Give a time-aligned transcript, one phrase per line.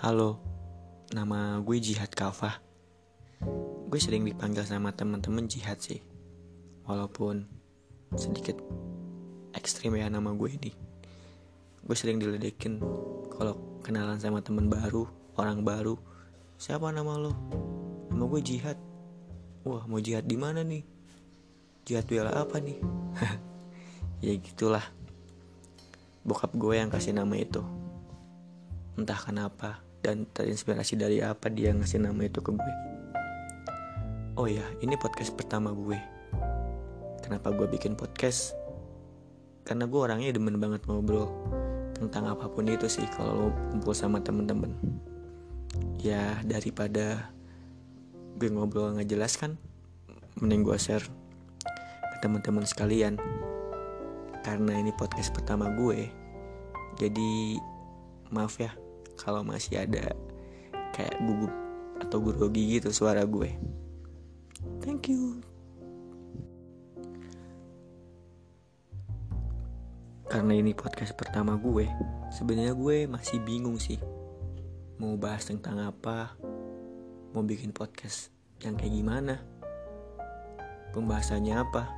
[0.00, 0.40] Halo,
[1.12, 2.56] nama gue Jihad Kalfa.
[3.84, 6.00] Gue sering dipanggil sama temen-temen Jihad sih.
[6.88, 7.44] Walaupun
[8.16, 8.56] sedikit
[9.52, 10.72] ekstrim ya nama gue ini.
[11.84, 12.80] Gue sering diledekin
[13.28, 15.04] kalau kenalan sama temen baru,
[15.36, 16.00] orang baru.
[16.56, 17.36] Siapa nama lo?
[18.08, 18.80] Nama gue Jihad.
[19.68, 20.80] Wah, mau jihad di mana nih?
[21.84, 22.80] Jihad bela apa nih?
[24.24, 24.88] ya gitulah.
[26.24, 27.60] Bokap gue yang kasih nama itu.
[28.96, 32.74] Entah kenapa dan terinspirasi dari apa dia ngasih nama itu ke gue.
[34.40, 36.00] Oh ya, ini podcast pertama gue.
[37.20, 38.56] Kenapa gue bikin podcast?
[39.68, 41.28] Karena gue orangnya demen banget ngobrol
[42.00, 44.72] tentang apa pun itu sih kalau kumpul sama temen-temen.
[46.00, 47.28] Ya daripada
[48.40, 49.60] gue ngobrol nggak jelas kan,
[50.40, 51.04] mending gue share
[52.00, 53.20] ke teman-teman sekalian.
[54.40, 56.08] Karena ini podcast pertama gue,
[56.96, 57.60] jadi
[58.32, 58.72] maaf ya
[59.20, 60.16] kalau masih ada
[60.96, 61.52] kayak gugup
[62.00, 63.52] atau grogi gitu suara gue.
[64.80, 65.44] Thank you.
[70.30, 71.84] Karena ini podcast pertama gue,
[72.32, 74.00] sebenarnya gue masih bingung sih
[75.00, 76.36] mau bahas tentang apa,
[77.32, 78.28] mau bikin podcast
[78.60, 79.40] yang kayak gimana,
[80.92, 81.88] pembahasannya apa.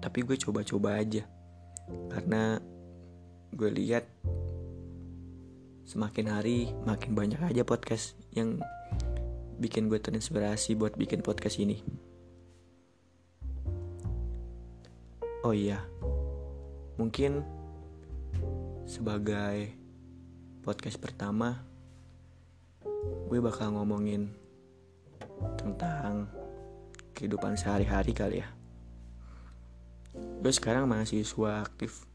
[0.00, 1.22] Tapi gue coba-coba aja,
[2.10, 2.58] karena
[3.52, 4.08] gue lihat
[5.92, 8.56] semakin hari makin banyak aja podcast yang
[9.60, 11.84] bikin gue terinspirasi buat bikin podcast ini.
[15.44, 15.84] Oh iya,
[16.96, 17.44] mungkin
[18.88, 19.68] sebagai
[20.64, 21.60] podcast pertama,
[23.28, 24.32] gue bakal ngomongin
[25.60, 26.24] tentang
[27.12, 28.48] kehidupan sehari-hari kali ya.
[30.16, 32.08] Gue sekarang mahasiswa aktif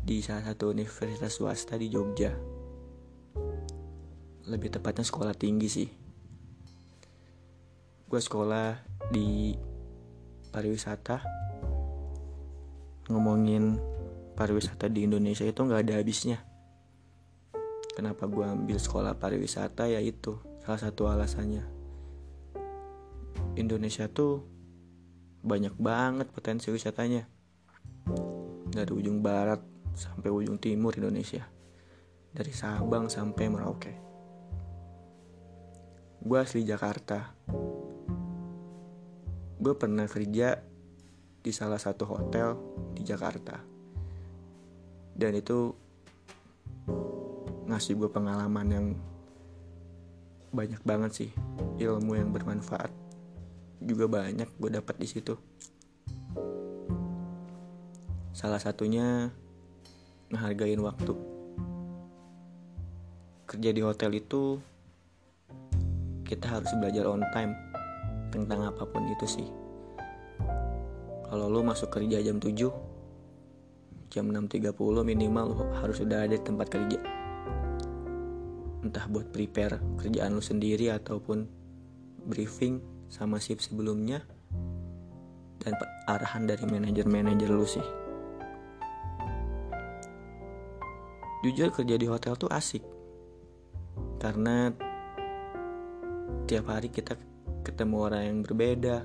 [0.00, 2.57] di salah satu universitas swasta di Jogja.
[4.48, 5.88] Lebih tepatnya sekolah tinggi sih.
[8.08, 8.80] Gue sekolah
[9.12, 9.52] di
[10.48, 11.20] pariwisata.
[13.12, 13.76] Ngomongin
[14.32, 16.40] pariwisata di Indonesia itu nggak ada habisnya.
[17.92, 19.84] Kenapa gue ambil sekolah pariwisata?
[19.84, 21.68] Ya itu salah satu alasannya.
[23.60, 24.48] Indonesia tuh
[25.44, 27.28] banyak banget potensi wisatanya.
[28.72, 29.60] Dari ujung barat
[29.92, 31.44] sampai ujung timur Indonesia.
[32.32, 34.07] Dari Sabang sampai Merauke
[36.28, 37.32] gue asli Jakarta.
[39.56, 40.60] Gue pernah kerja
[41.40, 42.52] di salah satu hotel
[42.92, 43.56] di Jakarta.
[45.16, 45.72] Dan itu
[47.64, 48.86] ngasih gue pengalaman yang
[50.52, 51.30] banyak banget sih.
[51.80, 52.92] Ilmu yang bermanfaat
[53.80, 55.32] juga banyak gue dapat di situ.
[58.36, 59.32] Salah satunya
[60.28, 61.16] ngehargain waktu.
[63.48, 64.60] Kerja di hotel itu
[66.28, 67.56] kita harus belajar on time
[68.28, 69.48] tentang apa pun itu sih.
[71.24, 72.52] Kalau lo masuk kerja jam 7
[74.08, 74.72] jam 6.30
[75.04, 77.00] minimal lo harus sudah ada tempat kerja.
[78.84, 81.48] Entah buat prepare kerjaan lo sendiri ataupun
[82.28, 84.20] briefing sama shift sebelumnya
[85.64, 85.76] dan
[86.08, 87.84] arahan dari manajer-manajer lo sih.
[91.44, 92.82] Jujur kerja di hotel tuh asik
[94.18, 94.74] karena
[96.48, 97.16] tiap hari kita
[97.60, 99.04] ketemu orang yang berbeda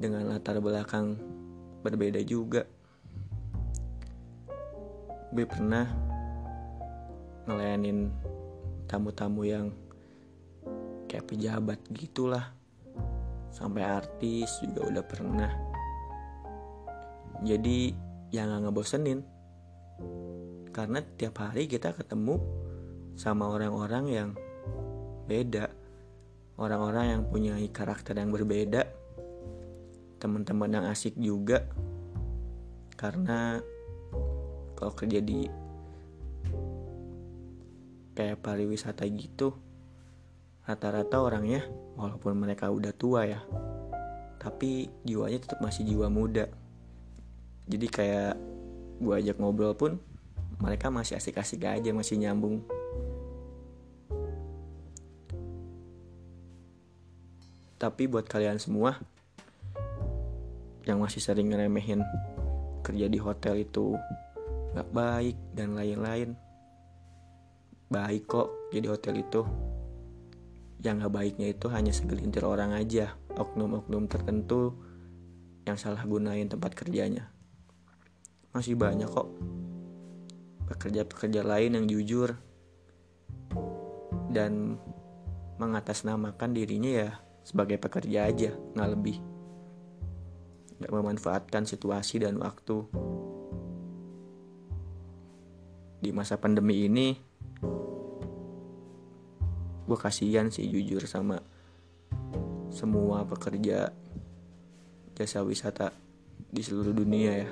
[0.00, 1.20] dengan latar belakang
[1.84, 2.64] berbeda juga.
[5.34, 5.84] Gue pernah
[7.44, 8.08] ngelayanin
[8.88, 9.66] tamu-tamu yang
[11.10, 12.56] kayak pejabat gitulah.
[13.54, 15.52] Sampai artis juga udah pernah.
[17.44, 17.94] Jadi
[18.34, 19.20] yang gak ngebosenin.
[20.74, 22.40] Karena tiap hari kita ketemu
[23.14, 24.30] sama orang-orang yang
[25.30, 25.83] beda
[26.58, 28.86] orang-orang yang punya karakter yang berbeda
[30.22, 31.66] teman-teman yang asik juga.
[32.94, 33.58] Karena
[34.78, 35.44] kalau kerja di
[38.14, 39.52] kayak pariwisata gitu
[40.64, 41.66] rata-rata orangnya
[41.98, 43.42] walaupun mereka udah tua ya
[44.44, 46.52] tapi jiwanya tetap masih jiwa muda.
[47.64, 48.36] Jadi kayak
[49.00, 49.96] gue ajak ngobrol pun
[50.60, 52.60] mereka masih asik-asik aja masih nyambung
[57.84, 58.96] tapi buat kalian semua
[60.88, 62.00] yang masih sering ngeremehin
[62.80, 63.92] kerja di hotel itu
[64.72, 66.32] gak baik dan lain-lain.
[67.92, 69.44] Baik kok jadi hotel itu.
[70.80, 74.80] Yang gak baiknya itu hanya segelintir orang aja oknum-oknum tertentu
[75.68, 77.28] yang salah gunain tempat kerjanya.
[78.56, 79.28] Masih banyak kok
[80.72, 82.32] pekerja-pekerja lain yang jujur
[84.32, 84.80] dan
[85.60, 89.20] mengatasnamakan dirinya ya sebagai pekerja aja nggak lebih.
[90.80, 92.88] Nggak memanfaatkan situasi dan waktu.
[96.00, 97.14] Di masa pandemi ini
[99.84, 101.36] gue kasihan sih jujur sama
[102.72, 103.92] semua pekerja
[105.12, 105.92] jasa wisata
[106.48, 107.50] di seluruh dunia ya.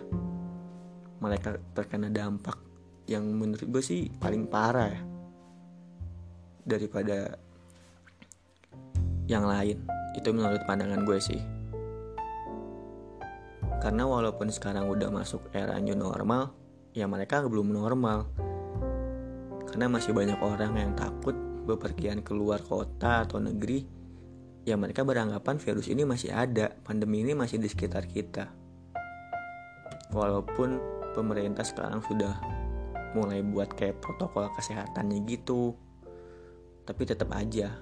[1.23, 2.59] Mereka terkena dampak
[3.07, 5.03] yang menurut gue sih paling parah ya
[6.63, 7.37] daripada
[9.27, 9.83] yang lain.
[10.15, 11.41] Itu menurut pandangan gue sih.
[13.83, 16.55] Karena walaupun sekarang udah masuk era new normal
[16.95, 18.31] ya mereka belum normal.
[19.67, 21.35] Karena masih banyak orang yang takut
[21.67, 23.83] bepergian keluar kota atau negeri
[24.63, 28.53] ya mereka beranggapan virus ini masih ada pandemi ini masih di sekitar kita.
[30.13, 30.79] Walaupun
[31.17, 32.37] pemerintah sekarang sudah
[33.13, 35.77] mulai buat kayak protokol kesehatannya gitu
[36.89, 37.77] tapi tetap aja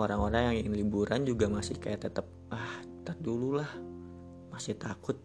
[0.00, 3.70] orang-orang yang ingin liburan juga masih kayak tetap ah tar dulu lah
[4.48, 5.16] masih takut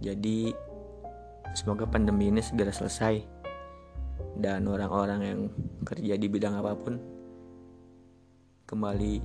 [0.00, 0.52] jadi
[1.52, 3.20] semoga pandemi ini segera selesai
[4.40, 5.40] dan orang-orang yang
[5.84, 6.94] kerja di bidang apa pun
[8.64, 9.20] kembali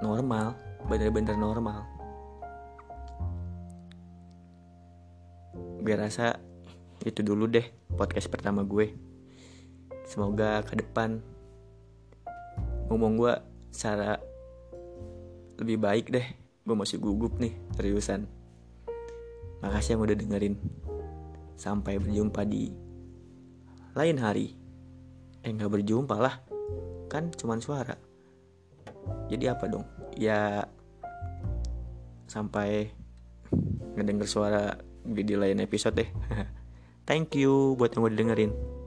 [0.00, 0.56] normal,
[0.88, 1.84] benar-benar normal.
[5.80, 6.38] Gue rasa
[7.04, 7.64] itu dulu deh
[7.98, 8.94] podcast pertama gue.
[10.08, 11.20] Semoga ke depan
[12.90, 13.34] ngomong gue
[13.70, 14.18] secara
[15.62, 16.26] lebih baik deh.
[16.66, 18.26] Gue masih gugup nih, seriusan.
[19.62, 20.54] Makasih yang udah dengerin.
[21.54, 22.74] Sampai berjumpa di
[23.94, 24.58] lain hari.
[25.40, 26.42] Eh nggak berjumpa lah.
[27.06, 27.94] Kan cuman suara.
[29.30, 29.86] Jadi apa dong?
[30.18, 30.66] Ya
[32.26, 32.90] sampai
[33.94, 36.10] ngedenger suara di lain episode deh.
[37.08, 38.79] Thank you buat yang udah dengerin.